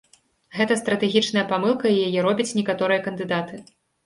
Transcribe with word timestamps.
Гэта 0.59 0.77
стратэгічная 0.81 1.43
памылка, 1.51 1.85
і 1.93 1.99
яе 2.07 2.25
робяць 2.27 2.47
некаторыя 2.61 3.05
кандыдаты. 3.11 3.63